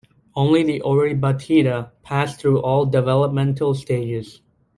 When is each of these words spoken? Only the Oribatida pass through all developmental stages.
Only 0.35 0.63
the 0.63 0.79
Oribatida 0.81 1.91
pass 2.01 2.35
through 2.35 2.63
all 2.63 2.87
developmental 2.87 3.75
stages. 3.75 4.41